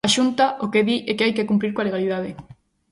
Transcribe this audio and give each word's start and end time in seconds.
A 0.07 0.09
Xunta 0.15 0.45
o 0.65 0.65
que 0.73 0.85
di 0.87 0.97
é 1.09 1.11
que 1.15 1.25
hai 1.25 1.33
que 1.37 1.49
cumprir 1.49 1.71
coa 1.73 1.87
legalidade. 1.87 2.31